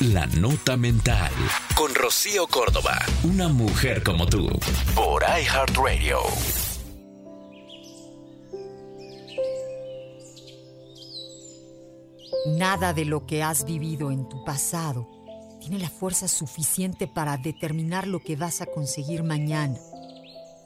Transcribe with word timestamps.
La 0.00 0.26
Nota 0.26 0.76
Mental. 0.76 1.32
Con 1.74 1.94
Rocío 1.94 2.46
Córdoba. 2.48 2.98
Una 3.24 3.48
mujer 3.48 4.02
como 4.02 4.26
tú. 4.26 4.46
Por 4.94 5.22
iHeartRadio. 5.22 6.18
Nada 12.58 12.92
de 12.92 13.06
lo 13.06 13.24
que 13.24 13.42
has 13.42 13.64
vivido 13.64 14.10
en 14.10 14.28
tu 14.28 14.44
pasado 14.44 15.08
tiene 15.62 15.78
la 15.78 15.88
fuerza 15.88 16.28
suficiente 16.28 17.06
para 17.06 17.38
determinar 17.38 18.06
lo 18.06 18.20
que 18.20 18.36
vas 18.36 18.60
a 18.60 18.66
conseguir 18.66 19.22
mañana. 19.22 19.78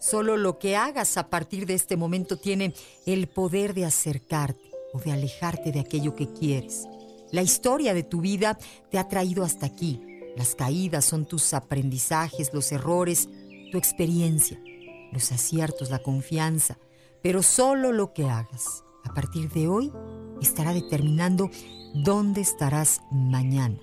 Solo 0.00 0.36
lo 0.36 0.60
que 0.60 0.76
hagas 0.76 1.16
a 1.16 1.30
partir 1.30 1.66
de 1.66 1.74
este 1.74 1.96
momento 1.96 2.36
tiene 2.36 2.74
el 3.06 3.26
poder 3.26 3.74
de 3.74 3.86
acercarte 3.86 4.70
o 4.92 5.00
de 5.00 5.10
alejarte 5.10 5.72
de 5.72 5.80
aquello 5.80 6.14
que 6.14 6.32
quieres. 6.32 6.86
La 7.32 7.42
historia 7.42 7.92
de 7.92 8.02
tu 8.02 8.20
vida 8.20 8.58
te 8.90 8.98
ha 8.98 9.08
traído 9.08 9.44
hasta 9.44 9.66
aquí. 9.66 10.00
Las 10.36 10.54
caídas 10.54 11.04
son 11.04 11.26
tus 11.26 11.54
aprendizajes, 11.54 12.52
los 12.52 12.70
errores, 12.72 13.28
tu 13.72 13.78
experiencia, 13.78 14.60
los 15.12 15.32
aciertos, 15.32 15.90
la 15.90 15.98
confianza. 15.98 16.78
Pero 17.22 17.42
solo 17.42 17.92
lo 17.92 18.12
que 18.12 18.28
hagas 18.28 18.84
a 19.04 19.12
partir 19.12 19.50
de 19.50 19.66
hoy 19.66 19.92
estará 20.40 20.72
determinando 20.72 21.50
dónde 21.94 22.42
estarás 22.42 23.00
mañana. 23.10 23.78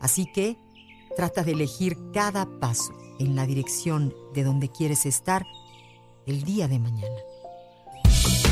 Así 0.00 0.26
que 0.32 0.58
trata 1.16 1.42
de 1.42 1.52
elegir 1.52 1.96
cada 2.12 2.46
paso 2.60 2.92
en 3.18 3.34
la 3.34 3.46
dirección 3.46 4.14
de 4.34 4.44
donde 4.44 4.68
quieres 4.68 5.06
estar 5.06 5.44
el 6.26 6.44
día 6.44 6.68
de 6.68 6.78
mañana. 6.78 7.16